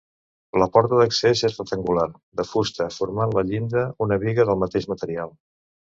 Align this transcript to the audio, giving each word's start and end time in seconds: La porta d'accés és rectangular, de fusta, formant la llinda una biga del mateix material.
La 0.61 0.67
porta 0.77 0.97
d'accés 1.01 1.43
és 1.49 1.59
rectangular, 1.59 2.07
de 2.41 2.45
fusta, 2.53 2.89
formant 3.03 3.37
la 3.39 3.47
llinda 3.51 3.85
una 4.07 4.19
biga 4.25 4.47
del 4.53 4.63
mateix 4.67 4.89
material. 4.95 5.37